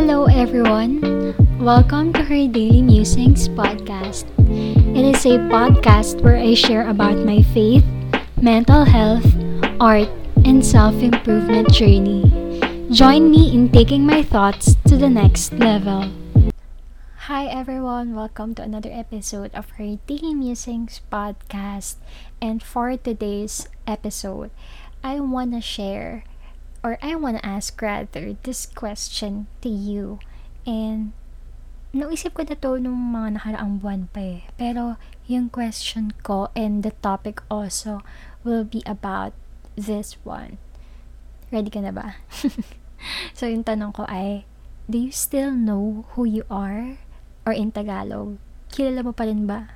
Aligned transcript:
Hello, 0.00 0.24
everyone. 0.32 1.36
Welcome 1.60 2.16
to 2.16 2.24
her 2.24 2.48
Daily 2.48 2.80
Musings 2.80 3.52
podcast. 3.52 4.24
It 4.96 5.04
is 5.04 5.28
a 5.28 5.36
podcast 5.52 6.24
where 6.24 6.40
I 6.40 6.56
share 6.56 6.88
about 6.88 7.20
my 7.20 7.44
faith, 7.52 7.84
mental 8.40 8.88
health, 8.88 9.28
art, 9.76 10.08
and 10.48 10.64
self 10.64 10.96
improvement 11.04 11.68
journey. 11.68 12.24
Join 12.88 13.28
me 13.28 13.52
in 13.52 13.68
taking 13.68 14.08
my 14.08 14.24
thoughts 14.24 14.72
to 14.88 14.96
the 14.96 15.12
next 15.12 15.52
level. 15.60 16.08
Hi, 17.28 17.44
everyone. 17.44 18.16
Welcome 18.16 18.56
to 18.56 18.64
another 18.64 18.88
episode 18.88 19.52
of 19.52 19.76
her 19.76 20.00
Daily 20.08 20.32
Musings 20.32 21.04
podcast. 21.12 22.00
And 22.40 22.64
for 22.64 22.96
today's 22.96 23.68
episode, 23.84 24.48
I 25.04 25.20
want 25.20 25.52
to 25.52 25.60
share 25.60 26.24
or 26.82 26.96
I 27.02 27.14
want 27.16 27.40
to 27.40 27.46
ask 27.46 27.76
rather 27.80 28.36
this 28.42 28.66
question 28.66 29.46
to 29.60 29.68
you. 29.68 30.18
And 30.64 31.12
naisip 31.90 32.38
ko 32.38 32.46
na 32.46 32.56
to 32.56 32.78
nung 32.80 33.12
mga 33.12 33.40
nakaraang 33.40 33.82
buwan 33.82 34.02
pa 34.12 34.20
eh. 34.20 34.40
Pero 34.56 34.96
yung 35.26 35.50
question 35.50 36.14
ko 36.24 36.48
and 36.56 36.82
the 36.82 36.94
topic 37.04 37.42
also 37.50 38.00
will 38.46 38.64
be 38.64 38.80
about 38.88 39.36
this 39.76 40.16
one. 40.24 40.56
Ready 41.50 41.68
ka 41.68 41.82
na 41.82 41.92
ba? 41.92 42.16
so 43.38 43.44
yung 43.50 43.66
tanong 43.66 43.92
ko 43.92 44.06
ay, 44.06 44.46
do 44.86 44.98
you 44.98 45.12
still 45.12 45.50
know 45.50 46.06
who 46.14 46.24
you 46.24 46.46
are? 46.48 46.96
Or 47.44 47.52
in 47.52 47.74
Tagalog, 47.74 48.38
kilala 48.70 49.02
mo 49.02 49.12
pa 49.12 49.26
rin 49.26 49.44
ba 49.44 49.74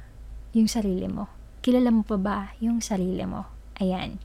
yung 0.55 0.71
sarili 0.71 1.11
mo? 1.11 1.27
Kilala 1.65 1.91
mo 1.91 2.07
pa 2.07 2.15
ba 2.15 2.39
yung 2.63 2.79
sarili 2.79 3.27
mo? 3.27 3.51
Ayan. 3.83 4.23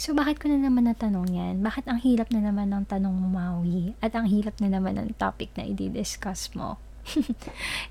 So, 0.00 0.16
bakit 0.16 0.40
ko 0.40 0.48
na 0.48 0.56
naman 0.56 0.88
natanong 0.88 1.28
yan? 1.28 1.54
Bakit 1.60 1.84
ang 1.84 2.00
hirap 2.00 2.32
na 2.32 2.40
naman 2.40 2.72
ng 2.72 2.88
tanong 2.88 3.12
mo, 3.20 3.28
Maui? 3.28 3.92
At 4.00 4.16
ang 4.16 4.32
hirap 4.32 4.56
na 4.56 4.72
naman 4.72 4.96
ng 4.96 5.12
topic 5.20 5.52
na 5.60 5.68
i-discuss 5.68 6.56
mo? 6.56 6.80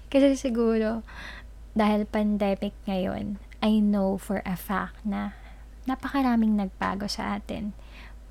Kasi 0.10 0.34
siguro, 0.34 1.06
dahil 1.78 2.10
pandemic 2.10 2.74
ngayon, 2.90 3.38
I 3.62 3.78
know 3.78 4.18
for 4.18 4.42
a 4.42 4.58
fact 4.58 4.98
na 5.06 5.38
napakaraming 5.86 6.58
nagbago 6.58 7.06
sa 7.06 7.38
atin. 7.38 7.78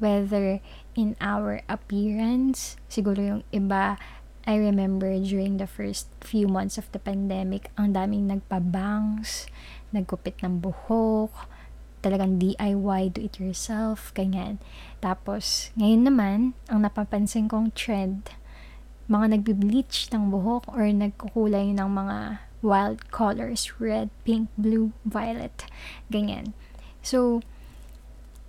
Whether 0.02 0.58
in 0.98 1.14
our 1.22 1.62
appearance, 1.70 2.74
siguro 2.90 3.22
yung 3.22 3.42
iba, 3.54 3.94
I 4.42 4.58
remember 4.58 5.14
during 5.22 5.62
the 5.62 5.70
first 5.70 6.10
few 6.18 6.50
months 6.50 6.82
of 6.82 6.90
the 6.90 6.98
pandemic, 6.98 7.70
ang 7.78 7.94
daming 7.94 8.26
nagpabangs, 8.26 9.46
nagkupit 9.94 10.42
ng 10.42 10.58
buhok, 10.66 11.46
talagang 12.00 12.38
DIY, 12.38 13.14
do 13.14 13.26
it 13.26 13.38
yourself, 13.38 14.14
ganyan. 14.14 14.58
Tapos, 15.02 15.74
ngayon 15.74 16.02
naman, 16.06 16.38
ang 16.70 16.82
napapansin 16.86 17.50
kong 17.50 17.74
trend, 17.74 18.32
mga 19.08 19.40
nagbi-bleach 19.40 20.12
ng 20.12 20.28
buhok 20.28 20.68
or 20.70 20.84
nagkukulay 20.84 21.72
ng 21.72 21.88
mga 21.88 22.44
wild 22.60 23.08
colors, 23.10 23.80
red, 23.80 24.10
pink, 24.26 24.50
blue, 24.58 24.92
violet, 25.06 25.64
ganyan. 26.10 26.52
So, 27.00 27.40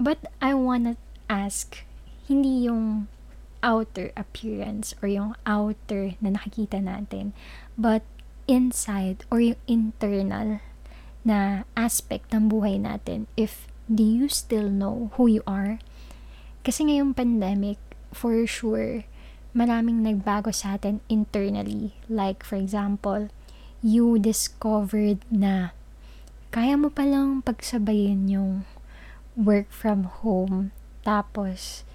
but 0.01 0.19
I 0.41 0.53
wanna 0.53 0.97
ask, 1.29 1.85
hindi 2.27 2.67
yung 2.67 3.07
outer 3.63 4.11
appearance 4.15 4.95
or 5.01 5.09
yung 5.09 5.35
outer 5.45 6.15
na 6.19 6.35
nakikita 6.35 6.79
natin, 6.79 7.31
but 7.77 8.03
inside 8.49 9.23
or 9.29 9.39
yung 9.39 9.61
internal 9.69 10.59
na 11.29 11.69
aspect 11.77 12.33
ng 12.33 12.49
buhay 12.49 12.81
natin 12.81 13.29
if 13.37 13.69
do 13.85 14.01
you 14.01 14.25
still 14.25 14.65
know 14.65 15.13
who 15.21 15.29
you 15.29 15.45
are? 15.45 15.77
Kasi 16.65 16.89
ngayong 16.89 17.13
pandemic, 17.13 17.77
for 18.09 18.33
sure, 18.49 19.05
maraming 19.53 20.01
nagbago 20.05 20.49
sa 20.53 20.77
atin 20.77 21.01
internally. 21.09 21.97
Like, 22.09 22.41
for 22.41 22.57
example, 22.57 23.33
you 23.81 24.17
discovered 24.21 25.21
na 25.29 25.73
kaya 26.49 26.77
mo 26.77 26.89
palang 26.93 27.41
pagsabayin 27.41 28.29
yung 28.29 28.65
work 29.37 29.69
from 29.69 30.09
home 30.25 30.73
tapos 31.05 31.85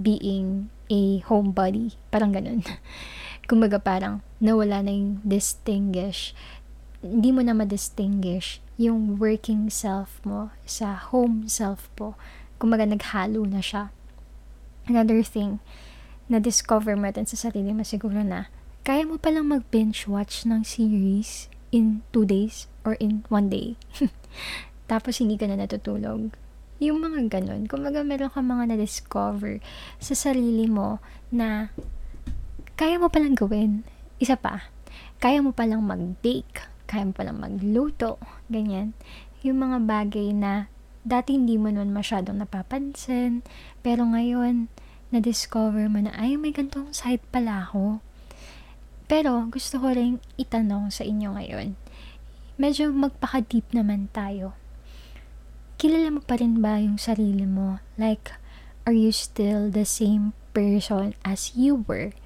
being 0.00 0.72
a 0.88 1.20
homebody. 1.28 1.96
Parang 2.08 2.32
ganun. 2.32 2.64
Kumbaga 3.48 3.76
parang 3.76 4.24
nawala 4.40 4.80
na 4.80 4.92
yung 4.92 5.20
distinguish. 5.20 6.32
Hindi 7.04 7.32
mo 7.32 7.44
na 7.44 7.52
ma-distinguish 7.52 8.63
yung 8.74 9.22
working 9.22 9.70
self 9.70 10.18
mo 10.26 10.50
sa 10.66 10.98
home 11.14 11.46
self 11.46 11.86
po. 11.94 12.18
Kumaga 12.58 12.82
naghalo 12.82 13.46
na 13.46 13.62
siya. 13.62 13.94
Another 14.90 15.22
thing, 15.22 15.62
na-discover 16.26 16.98
mo 16.98 17.08
din 17.14 17.28
sa 17.28 17.38
sarili 17.38 17.70
mo 17.70 17.86
siguro 17.86 18.20
na 18.20 18.50
kaya 18.84 19.06
mo 19.08 19.16
palang 19.16 19.48
mag-binge 19.48 20.04
watch 20.10 20.44
ng 20.44 20.60
series 20.60 21.48
in 21.72 22.04
two 22.12 22.28
days 22.28 22.68
or 22.84 22.98
in 23.00 23.24
one 23.32 23.48
day. 23.48 23.80
Tapos 24.90 25.22
hindi 25.22 25.40
ka 25.40 25.48
na 25.48 25.56
natutulog. 25.56 26.34
Yung 26.82 27.00
mga 27.00 27.30
ganun. 27.30 27.64
Kumaga 27.70 28.04
meron 28.04 28.28
ka 28.28 28.44
mga 28.44 28.74
na-discover 28.74 29.62
sa 30.02 30.12
sarili 30.12 30.68
mo 30.68 31.00
na 31.32 31.72
kaya 32.74 32.98
mo 32.98 33.08
palang 33.08 33.38
gawin. 33.38 33.86
Isa 34.18 34.34
pa, 34.34 34.68
kaya 35.22 35.40
mo 35.40 35.54
palang 35.54 35.80
mag-bake 35.80 36.73
kaya 36.94 37.10
mo 37.10 37.12
palang 37.12 37.42
magluto, 37.42 38.22
ganyan. 38.46 38.94
Yung 39.42 39.58
mga 39.58 39.82
bagay 39.82 40.30
na 40.30 40.70
dati 41.02 41.34
hindi 41.34 41.58
mo 41.58 41.68
nun 41.74 41.90
masyadong 41.90 42.38
napapansin, 42.38 43.42
pero 43.82 44.06
ngayon, 44.06 44.70
na-discover 45.10 45.90
mo 45.90 46.00
na, 46.00 46.14
ay, 46.16 46.38
may 46.38 46.54
gantong 46.54 46.94
side 46.94 47.22
pala 47.34 47.66
ako. 47.68 47.98
Pero, 49.04 49.46
gusto 49.52 49.82
ko 49.82 49.92
rin 49.92 50.22
itanong 50.40 50.88
sa 50.88 51.04
inyo 51.04 51.36
ngayon, 51.36 51.76
medyo 52.56 52.88
magpaka-deep 52.88 53.68
naman 53.76 54.08
tayo. 54.14 54.56
Kilala 55.76 56.08
mo 56.08 56.22
pa 56.24 56.40
rin 56.40 56.64
ba 56.64 56.80
yung 56.80 56.96
sarili 56.96 57.44
mo? 57.44 57.84
Like, 58.00 58.32
are 58.88 58.96
you 58.96 59.12
still 59.12 59.68
the 59.68 59.84
same 59.84 60.32
person 60.56 61.12
as 61.20 61.52
you 61.52 61.84
were 61.84 62.16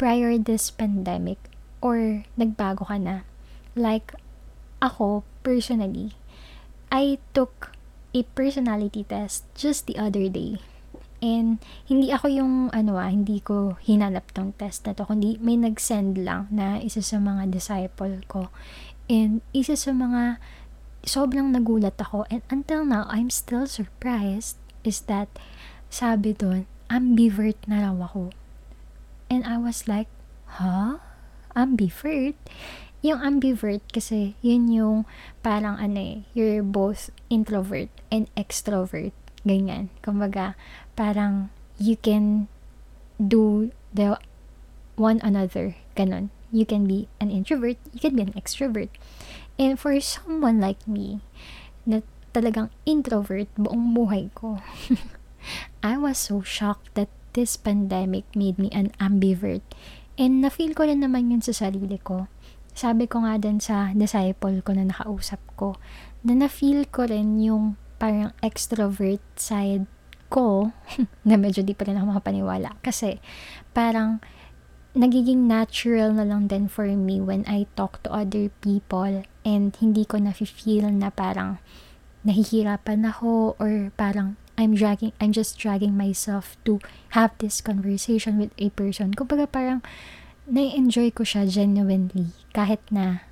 prior 0.00 0.40
this 0.40 0.72
pandemic? 0.72 1.36
Or 1.84 2.24
nagbago 2.40 2.88
ka 2.88 2.96
na? 2.96 3.28
Like, 3.76 4.16
ako, 4.80 5.28
personally, 5.44 6.16
I 6.88 7.20
took 7.36 7.76
a 8.16 8.24
personality 8.32 9.04
test 9.04 9.44
just 9.52 9.84
the 9.84 10.00
other 10.00 10.32
day. 10.32 10.64
And, 11.20 11.60
hindi 11.84 12.08
ako 12.08 12.32
yung, 12.32 12.54
ano 12.72 12.96
ah, 12.96 13.12
hindi 13.12 13.44
ko 13.44 13.76
hinanap 13.84 14.32
tong 14.32 14.56
test 14.56 14.88
na 14.88 14.96
to, 14.96 15.04
kundi 15.04 15.36
may 15.44 15.60
nag-send 15.60 16.16
lang 16.24 16.48
na 16.48 16.80
isa 16.80 17.04
sa 17.04 17.20
mga 17.20 17.52
disciple 17.52 18.24
ko. 18.24 18.48
And, 19.12 19.44
isa 19.52 19.76
sa 19.76 19.92
mga, 19.92 20.40
sobrang 21.04 21.52
nagulat 21.52 22.00
ako. 22.00 22.24
And 22.32 22.40
until 22.48 22.88
now, 22.88 23.04
I'm 23.12 23.28
still 23.28 23.68
surprised 23.68 24.56
is 24.88 25.04
that, 25.12 25.28
sabi 25.92 26.32
doon, 26.32 26.64
ambivert 26.88 27.60
na 27.68 27.84
raw 27.84 27.96
ako. 28.08 28.32
And 29.28 29.44
I 29.44 29.60
was 29.60 29.84
like, 29.84 30.08
huh? 30.58 31.02
Ambivert? 31.56 32.36
Yung 33.06 33.22
ambivert 33.22 33.86
kasi, 33.94 34.34
yun 34.42 34.66
yung 34.66 34.98
parang 35.46 35.78
ano 35.78 35.94
eh, 36.02 36.16
you're 36.34 36.66
both 36.66 37.14
introvert 37.30 37.86
and 38.10 38.26
extrovert. 38.34 39.14
Ganyan. 39.46 39.94
Kumbaga, 40.02 40.58
parang 40.98 41.54
you 41.78 41.94
can 41.94 42.50
do 43.22 43.70
the 43.94 44.18
one 44.98 45.22
another. 45.22 45.78
Ganon. 45.94 46.34
You 46.50 46.66
can 46.66 46.90
be 46.90 47.06
an 47.22 47.30
introvert, 47.30 47.78
you 47.94 48.02
can 48.02 48.18
be 48.18 48.26
an 48.26 48.34
extrovert. 48.34 48.90
And 49.54 49.78
for 49.78 49.94
someone 50.02 50.58
like 50.58 50.82
me, 50.90 51.22
na 51.86 52.02
talagang 52.34 52.74
introvert 52.82 53.46
buong 53.54 53.94
buhay 53.94 54.34
ko, 54.34 54.58
I 55.86 55.94
was 55.94 56.18
so 56.18 56.42
shocked 56.42 56.98
that 56.98 57.10
this 57.38 57.54
pandemic 57.54 58.26
made 58.34 58.58
me 58.58 58.66
an 58.74 58.90
ambivert. 58.98 59.62
And 60.16 60.40
na-feel 60.42 60.72
ko 60.72 60.88
rin 60.88 61.04
naman 61.04 61.30
yun 61.30 61.44
sa 61.44 61.52
sarili 61.52 62.00
ko 62.02 62.26
sabi 62.76 63.08
ko 63.08 63.24
nga 63.24 63.40
din 63.40 63.56
sa 63.56 63.96
disciple 63.96 64.60
ko 64.60 64.76
na 64.76 64.84
nakausap 64.92 65.40
ko, 65.56 65.80
na 66.20 66.36
na-feel 66.36 66.84
ko 66.92 67.08
rin 67.08 67.40
yung 67.40 67.80
parang 67.96 68.36
extrovert 68.44 69.24
side 69.32 69.88
ko, 70.28 70.76
na 71.28 71.40
medyo 71.40 71.64
di 71.64 71.72
pa 71.72 71.88
rin 71.88 71.96
ako 71.96 72.12
makapaniwala. 72.12 72.76
Kasi, 72.84 73.16
parang, 73.72 74.20
nagiging 74.96 75.48
natural 75.48 76.12
na 76.12 76.24
lang 76.24 76.48
din 76.48 76.68
for 76.68 76.88
me 76.88 77.20
when 77.20 77.44
I 77.44 77.68
talk 77.76 78.00
to 78.04 78.12
other 78.12 78.48
people 78.64 79.24
and 79.44 79.72
hindi 79.76 80.08
ko 80.08 80.16
na-feel 80.16 80.88
na 80.88 81.12
parang 81.12 81.60
nahihirapan 82.24 83.04
ako 83.04 83.60
or 83.60 83.92
parang 83.96 84.40
I'm 84.56 84.72
dragging, 84.72 85.12
I'm 85.20 85.36
just 85.36 85.60
dragging 85.60 86.00
myself 86.00 86.56
to 86.64 86.80
have 87.12 87.36
this 87.44 87.60
conversation 87.60 88.40
with 88.40 88.56
a 88.56 88.72
person. 88.72 89.12
Kumbaga 89.12 89.44
parang, 89.44 89.84
na-enjoy 90.46 91.10
ko 91.10 91.26
siya 91.26 91.46
genuinely 91.50 92.30
kahit 92.54 92.82
na 92.94 93.26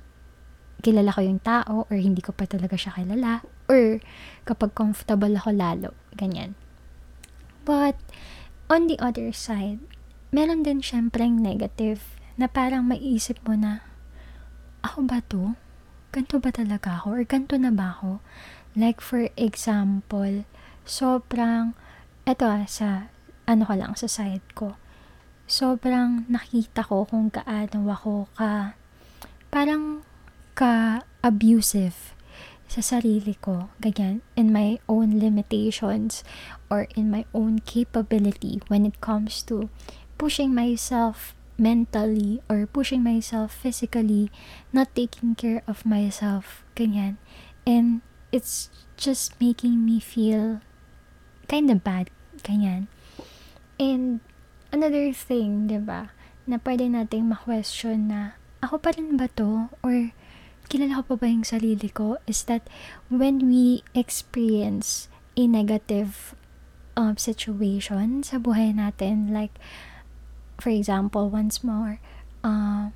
kilala 0.83 1.15
ko 1.15 1.23
yung 1.23 1.41
tao 1.41 1.87
or 1.87 1.97
hindi 1.97 2.19
ko 2.21 2.35
pa 2.35 2.45
talaga 2.45 2.75
siya 2.75 2.93
kilala 2.93 3.41
or 3.71 4.03
kapag 4.45 4.75
comfortable 4.77 5.33
ako 5.33 5.49
lalo, 5.55 5.89
ganyan. 6.13 6.53
But, 7.65 7.97
on 8.69 8.85
the 8.85 9.01
other 9.01 9.33
side, 9.33 9.81
meron 10.29 10.61
din 10.61 10.85
syempreng 10.85 11.41
negative 11.41 12.13
na 12.37 12.45
parang 12.45 12.85
maiisip 12.85 13.41
mo 13.41 13.57
na, 13.57 13.81
ako 14.85 15.09
ba 15.09 15.19
to? 15.25 15.57
Ganto 16.13 16.37
ba 16.37 16.53
talaga 16.53 17.01
ako? 17.01 17.07
Or 17.17 17.23
ganto 17.25 17.57
na 17.57 17.73
ba 17.73 17.97
ako? 17.97 18.21
Like 18.77 19.01
for 19.01 19.33
example, 19.33 20.45
sobrang, 20.85 21.73
eto 22.29 22.45
ah, 22.45 22.69
sa, 22.69 23.09
ano 23.49 23.65
ka 23.65 23.73
lang, 23.73 23.97
sa 23.97 24.05
side 24.05 24.45
ko, 24.53 24.77
sobrang 25.45 26.25
nakita 26.25 26.81
ko 26.85 27.05
kung 27.05 27.29
gaano 27.29 27.85
ako 27.89 28.29
ka, 28.33 28.73
parang 29.53 30.01
ka-abusive 30.57 32.15
sa 32.65 32.81
sarili 32.81 33.37
ko, 33.37 33.69
ganyan, 33.77 34.25
in 34.33 34.49
my 34.49 34.81
own 34.89 35.21
limitations 35.21 36.25
or 36.67 36.89
in 36.97 37.13
my 37.13 37.23
own 37.29 37.61
capability 37.61 38.57
when 38.67 38.89
it 38.89 38.97
comes 38.99 39.45
to 39.45 39.69
pushing 40.17 40.49
myself 40.49 41.37
mentally 41.61 42.41
or 42.49 42.65
pushing 42.65 43.05
myself 43.05 43.53
physically, 43.53 44.33
not 44.73 44.91
taking 44.97 45.37
care 45.37 45.61
of 45.69 45.85
myself, 45.85 46.65
ganyan. 46.75 47.21
And 47.63 48.01
it's 48.33 48.73
just 48.97 49.37
making 49.39 49.85
me 49.85 50.01
feel 50.01 50.59
kind 51.47 51.69
of 51.69 51.83
bad, 51.83 52.09
ganyan. 52.43 52.89
And 53.79 54.19
another 54.75 55.15
thing, 55.15 55.71
di 55.71 55.79
ba, 55.79 56.11
na 56.43 56.59
pwede 56.59 56.91
nating 56.91 57.31
ma-question 57.31 58.11
na, 58.11 58.35
ako 58.59 58.83
pa 58.83 58.91
rin 58.91 59.15
ba 59.15 59.31
to? 59.39 59.71
Or 59.79 60.11
kilala 60.67 60.99
ko 60.99 61.15
pa 61.15 61.23
ba 61.23 61.27
yung 61.31 61.47
sarili 61.47 61.87
ko? 61.87 62.19
Is 62.27 62.43
that 62.51 62.67
when 63.07 63.47
we 63.47 63.87
experience 63.95 65.07
a 65.39 65.47
negative 65.47 66.35
um, 66.99 67.15
situation 67.15 68.27
sa 68.27 68.35
buhay 68.35 68.75
natin, 68.75 69.31
like, 69.31 69.55
for 70.59 70.75
example, 70.75 71.31
once 71.31 71.63
more, 71.63 72.03
uh, 72.43 72.91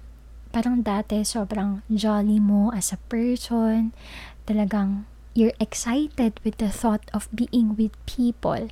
parang 0.51 0.83
dati 0.83 1.23
sobrang 1.23 1.87
jolly 1.87 2.43
mo 2.43 2.75
as 2.75 2.91
a 2.91 2.99
person, 3.07 3.95
talagang 4.43 5.07
you're 5.37 5.55
excited 5.63 6.35
with 6.43 6.59
the 6.59 6.67
thought 6.67 7.07
of 7.15 7.31
being 7.31 7.77
with 7.79 7.95
people. 8.03 8.67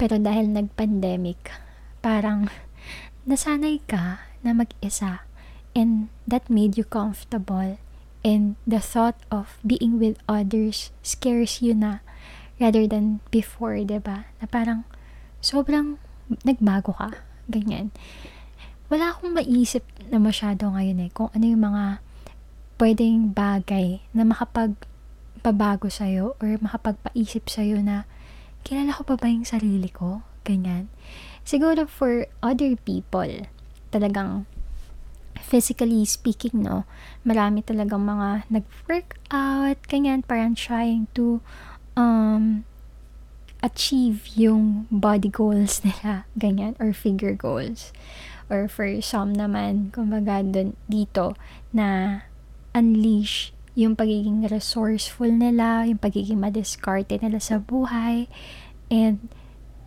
Pero 0.00 0.18
dahil 0.18 0.50
nag-pandemic, 0.50 1.52
parang 2.08 2.48
nasanay 3.28 3.84
ka 3.84 4.24
na 4.40 4.56
mag-isa 4.56 5.28
and 5.76 6.08
that 6.24 6.48
made 6.48 6.80
you 6.80 6.88
comfortable 6.88 7.76
and 8.24 8.56
the 8.64 8.80
thought 8.80 9.20
of 9.28 9.60
being 9.60 10.00
with 10.00 10.16
others 10.24 10.88
scares 11.04 11.60
you 11.60 11.76
na 11.76 12.00
rather 12.56 12.88
than 12.88 13.20
before, 13.28 13.76
ba? 14.00 14.24
Na 14.40 14.48
parang 14.48 14.88
sobrang 15.44 16.00
nagbago 16.48 16.96
ka, 16.96 17.20
ganyan 17.52 17.92
wala 18.88 19.12
akong 19.12 19.36
maisip 19.36 19.84
na 20.08 20.16
masyado 20.16 20.72
ngayon 20.72 21.04
eh 21.04 21.10
kung 21.12 21.28
ano 21.36 21.44
yung 21.44 21.60
mga 21.60 21.84
pwedeng 22.80 23.36
bagay 23.36 24.00
na 24.16 24.24
makapagpabago 24.24 25.92
sa'yo 25.92 26.40
or 26.40 26.56
makapagpaisip 26.64 27.52
sa'yo 27.52 27.84
na 27.84 28.08
kilala 28.64 28.96
ko 28.96 29.04
pa 29.04 29.20
ba 29.20 29.28
yung 29.28 29.44
sarili 29.44 29.92
ko? 29.92 30.24
Ganyan. 30.48 30.88
Siguro 31.48 31.88
for 31.88 32.28
other 32.44 32.76
people, 32.76 33.48
talagang 33.88 34.44
physically 35.40 36.04
speaking, 36.04 36.60
no, 36.60 36.84
marami 37.24 37.64
talagang 37.64 38.04
mga 38.04 38.44
nag-work 38.52 39.16
out, 39.32 39.80
ganyan, 39.88 40.20
parang 40.20 40.52
trying 40.52 41.08
to 41.16 41.40
um, 41.96 42.68
achieve 43.64 44.28
yung 44.36 44.84
body 44.92 45.32
goals 45.32 45.80
nila, 45.88 46.28
ganyan, 46.36 46.76
or 46.76 46.92
figure 46.92 47.32
goals. 47.32 47.96
Or 48.52 48.68
for 48.68 49.00
some 49.00 49.32
naman, 49.32 49.88
kumbaga 49.88 50.44
dun, 50.44 50.76
dito, 50.84 51.32
na 51.72 52.20
unleash 52.76 53.56
yung 53.72 53.96
pagiging 53.96 54.44
resourceful 54.52 55.32
nila, 55.32 55.88
yung 55.88 55.96
pagiging 55.96 56.44
madiskarte 56.44 57.16
nila 57.16 57.40
sa 57.40 57.56
buhay, 57.56 58.28
and 58.92 59.32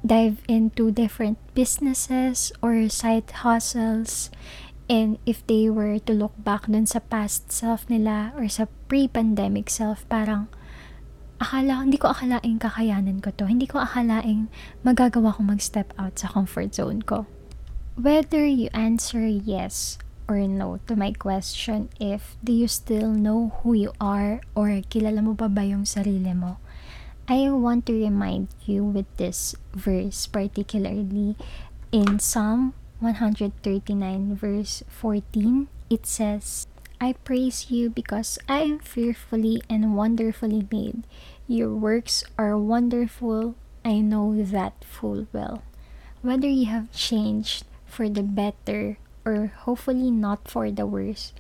dive 0.02 0.42
into 0.50 0.90
different 0.90 1.38
businesses 1.54 2.52
or 2.62 2.90
side 2.90 3.30
hustles. 3.46 4.30
And 4.90 5.22
if 5.26 5.46
they 5.48 5.70
were 5.70 6.00
to 6.04 6.14
look 6.14 6.36
back 6.36 6.68
dun 6.68 6.86
sa 6.86 7.00
past 7.00 7.54
self 7.54 7.88
nila 7.88 8.36
or 8.36 8.50
sa 8.52 8.68
pre-pandemic 8.92 9.72
self, 9.72 10.04
parang 10.12 10.52
akala, 11.40 11.88
hindi 11.88 11.98
ko 11.98 12.12
akalaing 12.12 12.60
kakayanan 12.60 13.24
ko 13.24 13.32
to. 13.34 13.48
Hindi 13.48 13.66
ko 13.66 13.80
akalaing 13.80 14.52
magagawa 14.84 15.34
ko 15.34 15.48
mag-step 15.48 15.96
out 15.96 16.20
sa 16.20 16.28
comfort 16.28 16.76
zone 16.76 17.02
ko. 17.02 17.24
Whether 17.96 18.44
you 18.44 18.68
answer 18.76 19.24
yes 19.24 19.98
or 20.32 20.44
no 20.48 20.80
to 20.88 20.96
my 20.96 21.12
question 21.12 21.92
if 22.00 22.40
do 22.40 22.56
you 22.56 22.68
still 22.68 23.12
know 23.12 23.52
who 23.62 23.76
you 23.76 23.92
are 24.00 24.40
or 24.56 24.72
kilala 24.88 25.20
mo 25.20 25.36
ba 25.36 25.52
ba 25.52 25.64
yung 25.68 25.84
sarili 25.84 26.32
mo, 26.32 26.60
I 27.28 27.50
want 27.50 27.86
to 27.86 27.94
remind 27.94 28.50
you 28.66 28.84
with 28.84 29.06
this 29.18 29.56
verse 29.74 30.28
particularly 30.28 31.36
in 31.92 32.20
Psalm 32.20 32.74
139 33.00 34.36
verse 34.36 34.84
14 34.90 35.68
it 35.90 36.06
says 36.06 36.68
I 37.02 37.14
praise 37.14 37.72
you 37.72 37.90
because 37.90 38.38
I 38.48 38.62
am 38.62 38.78
fearfully 38.78 39.64
and 39.68 39.98
wonderfully 39.98 40.68
made. 40.72 41.02
Your 41.48 41.74
works 41.74 42.24
are 42.38 42.56
wonderful. 42.60 43.56
I 43.84 44.02
know 44.06 44.38
that 44.38 44.86
full 44.86 45.26
well. 45.34 45.64
Whether 46.22 46.48
you 46.48 46.68
have 46.68 46.92
changed 46.92 47.66
for 47.88 48.08
the 48.08 48.22
better 48.22 49.00
or 49.26 49.48
hopefully 49.66 50.12
not 50.12 50.48
for 50.48 50.70
the 50.70 50.86
worse. 50.86 51.34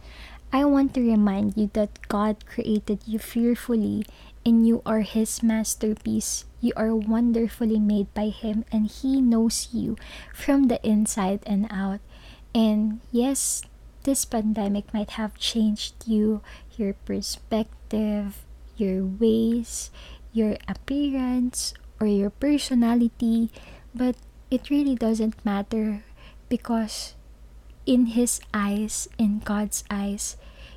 I 0.51 0.65
want 0.65 0.93
to 0.95 1.01
remind 1.01 1.55
you 1.55 1.71
that 1.73 2.07
God 2.09 2.45
created 2.45 3.07
you 3.07 3.19
fearfully 3.19 4.03
and 4.45 4.67
you 4.67 4.81
are 4.85 4.99
His 4.99 5.41
masterpiece. 5.41 6.43
You 6.59 6.73
are 6.75 6.93
wonderfully 6.93 7.79
made 7.79 8.13
by 8.13 8.35
Him 8.35 8.65
and 8.71 8.91
He 8.91 9.21
knows 9.21 9.69
you 9.71 9.95
from 10.33 10.67
the 10.67 10.83
inside 10.85 11.39
and 11.47 11.67
out. 11.71 12.01
And 12.53 12.99
yes, 13.11 13.63
this 14.03 14.25
pandemic 14.25 14.93
might 14.93 15.11
have 15.11 15.39
changed 15.39 16.03
you, 16.05 16.41
your 16.75 16.93
perspective, 17.07 18.43
your 18.75 19.05
ways, 19.05 19.89
your 20.33 20.57
appearance, 20.67 21.73
or 22.01 22.07
your 22.07 22.29
personality, 22.29 23.51
but 23.95 24.15
it 24.49 24.69
really 24.69 24.95
doesn't 24.95 25.45
matter 25.45 26.03
because 26.49 27.15
in 27.85 28.17
His 28.17 28.41
eyes, 28.53 29.07
in 29.17 29.39
God's 29.39 29.83
eyes, 29.89 30.35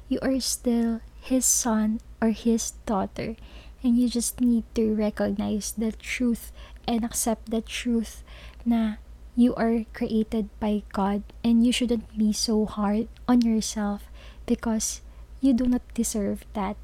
you 0.09 0.19
are 0.23 0.41
still 0.41 1.01
His 1.21 1.45
son 1.45 2.01
or 2.21 2.31
His 2.31 2.73
daughter, 2.87 3.37
and 3.83 3.99
you 3.99 4.09
just 4.09 4.41
need 4.41 4.65
to 4.75 4.95
recognize 4.95 5.73
the 5.77 5.93
truth 5.93 6.53
and 6.87 7.05
accept 7.05 7.51
the 7.51 7.61
truth 7.61 8.25
na 8.65 8.97
you 9.37 9.55
are 9.57 9.85
created 9.93 10.49
by 10.61 10.83
God 10.93 11.23
and 11.43 11.67
you 11.67 11.73
shouldn't 11.73 12.07
be 12.17 12.33
so 12.33 12.65
hard 12.65 13.09
on 13.27 13.43
yourself 13.43 14.07
because 14.47 15.03
you 15.41 15.53
do 15.53 15.67
not 15.67 15.83
deserve 15.93 16.45
that 16.55 16.77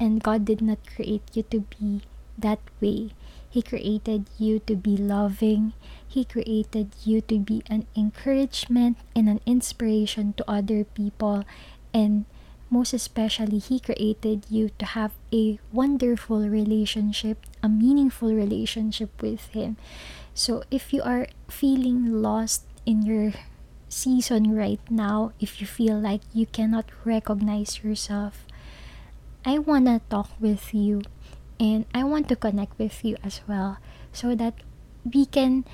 and 0.00 0.22
God 0.22 0.44
did 0.44 0.62
not 0.62 0.78
create 0.86 1.26
you 1.34 1.42
to 1.50 1.66
be 1.78 2.02
that 2.38 2.60
way. 2.80 3.10
He 3.50 3.62
created 3.62 4.30
you 4.38 4.60
to 4.70 4.76
be 4.76 4.96
loving. 4.96 5.72
He 6.06 6.24
created 6.24 6.94
you 7.04 7.20
to 7.22 7.38
be 7.38 7.62
an 7.66 7.86
encouragement 7.96 8.98
and 9.16 9.28
an 9.28 9.40
inspiration 9.46 10.34
to 10.36 10.44
other 10.46 10.84
people. 10.84 11.44
And 11.92 12.26
most 12.70 12.92
especially, 12.92 13.58
He 13.58 13.80
created 13.80 14.46
you 14.48 14.70
to 14.78 14.84
have 14.84 15.12
a 15.32 15.58
wonderful 15.72 16.48
relationship, 16.48 17.44
a 17.62 17.68
meaningful 17.68 18.34
relationship 18.34 19.10
with 19.22 19.48
Him. 19.50 19.76
So 20.34 20.62
if 20.70 20.92
you 20.92 21.02
are 21.02 21.26
feeling 21.48 22.22
lost 22.22 22.64
in 22.86 23.02
your 23.02 23.32
season 23.88 24.54
right 24.54 24.80
now, 24.90 25.32
if 25.40 25.60
you 25.60 25.66
feel 25.66 25.98
like 25.98 26.22
you 26.32 26.46
cannot 26.46 26.86
recognize 27.04 27.82
yourself, 27.82 28.46
I 29.44 29.58
want 29.58 29.86
to 29.86 30.00
talk 30.10 30.30
with 30.38 30.74
you 30.74 31.02
and 31.58 31.86
I 31.94 32.04
want 32.04 32.28
to 32.28 32.36
connect 32.36 32.78
with 32.78 33.04
you 33.04 33.16
as 33.24 33.40
well 33.48 33.78
so 34.12 34.34
that 34.34 34.54
we 35.02 35.26
can 35.26 35.64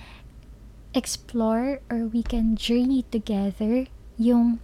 explore 0.95 1.81
or 1.91 2.07
we 2.07 2.23
can 2.23 2.57
journey 2.57 3.05
together 3.11 3.87
yung 4.17 4.61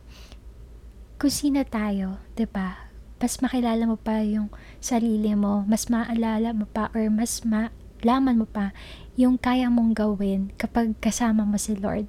kusina 1.21 1.69
tayo, 1.69 2.17
'di 2.33 2.49
ba? 2.49 2.89
Mas 3.21 3.45
makilala 3.45 3.85
mo 3.85 4.01
pa 4.01 4.25
yung 4.25 4.49
sarili 4.81 5.37
mo, 5.37 5.69
mas 5.69 5.93
maalala 5.93 6.57
mo 6.57 6.65
pa 6.65 6.89
or 6.97 7.13
mas 7.13 7.45
malaman 7.45 8.41
mo 8.41 8.49
pa 8.49 8.73
yung 9.21 9.37
kaya 9.37 9.69
mong 9.69 9.93
gawin 9.93 10.49
kapag 10.57 10.97
kasama 10.97 11.45
mo 11.45 11.61
si 11.61 11.77
Lord. 11.77 12.09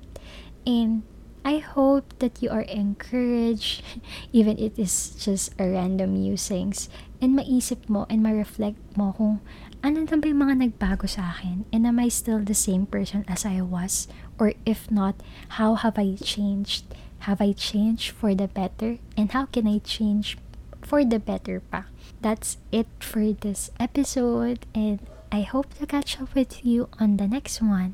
And 0.63 1.03
I 1.43 1.59
hope 1.59 2.15
that 2.23 2.39
you 2.39 2.55
are 2.55 2.63
encouraged, 2.63 3.83
even 4.31 4.55
it 4.55 4.79
is 4.79 5.19
just 5.19 5.51
a 5.59 5.67
random 5.67 6.15
musings, 6.15 6.87
and 7.19 7.35
maisip 7.35 7.83
mo 7.91 8.07
and 8.07 8.23
ma-reflect 8.23 8.79
mo 8.95 9.11
kung 9.11 9.43
ano 9.83 10.07
na 10.07 10.15
ba 10.15 10.31
yung 10.31 10.47
mga 10.47 10.55
nagbago 10.63 11.09
sa 11.09 11.35
akin, 11.35 11.67
and 11.75 11.83
am 11.83 11.99
I 11.99 12.07
still 12.07 12.39
the 12.39 12.55
same 12.55 12.87
person 12.87 13.27
as 13.27 13.43
I 13.43 13.59
was, 13.59 14.07
or 14.39 14.55
if 14.63 14.87
not, 14.87 15.19
how 15.59 15.75
have 15.75 15.99
I 15.99 16.15
changed? 16.15 16.87
Have 17.29 17.39
I 17.41 17.53
changed 17.53 18.11
for 18.11 18.33
the 18.33 18.47
better? 18.47 18.97
And 19.15 19.31
how 19.31 19.45
can 19.45 19.67
I 19.67 19.77
change 19.79 20.37
for 20.81 21.05
the 21.05 21.19
better 21.19 21.61
pa? 21.61 21.85
That's 22.21 22.57
it 22.71 22.87
for 22.99 23.33
this 23.33 23.69
episode, 23.79 24.65
and 24.73 24.99
I 25.31 25.41
hope 25.41 25.73
to 25.77 25.85
catch 25.85 26.19
up 26.19 26.33
with 26.33 26.65
you 26.65 26.89
on 26.99 27.17
the 27.17 27.27
next 27.27 27.61
one. 27.61 27.93